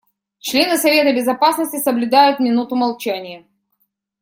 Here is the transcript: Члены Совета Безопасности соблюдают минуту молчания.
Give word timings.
Члены 0.39 0.77
Совета 0.79 1.13
Безопасности 1.13 1.77
соблюдают 1.79 2.39
минуту 2.39 2.75
молчания. 2.75 3.45